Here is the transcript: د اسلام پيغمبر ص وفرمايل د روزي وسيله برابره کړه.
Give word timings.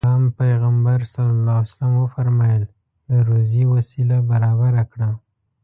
د 0.01 0.03
اسلام 0.03 0.23
پيغمبر 0.41 0.99
ص 1.69 1.75
وفرمايل 2.01 2.63
د 3.09 3.11
روزي 3.27 3.63
وسيله 3.73 4.17
برابره 4.31 4.83
کړه. 4.91 5.09